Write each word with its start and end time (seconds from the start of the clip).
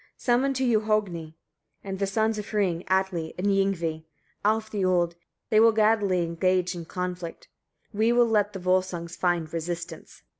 51. 0.15 0.19
Summon 0.19 0.53
to 0.55 0.65
you 0.65 0.81
Hogni, 0.81 1.35
and 1.83 1.99
the 1.99 2.07
sons 2.07 2.39
of 2.39 2.47
Hring, 2.49 2.83
Atli 2.87 3.35
and 3.37 3.45
Yngvi, 3.45 4.03
Alf 4.43 4.67
the 4.71 4.83
old; 4.83 5.13
they 5.51 5.59
will 5.59 5.71
gladly 5.71 6.23
engage 6.23 6.73
in 6.73 6.85
conflict. 6.85 7.49
We 7.93 8.11
will 8.11 8.25
let 8.25 8.53
the 8.53 8.59
Volsungs 8.59 9.15
find 9.15 9.53
resistance." 9.53 10.23